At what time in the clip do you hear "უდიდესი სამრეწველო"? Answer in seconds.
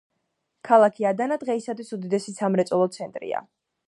1.97-2.89